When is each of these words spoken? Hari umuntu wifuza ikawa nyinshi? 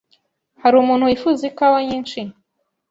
Hari 0.61 0.75
umuntu 0.77 1.07
wifuza 1.09 1.41
ikawa 1.51 1.79
nyinshi? 1.87 2.19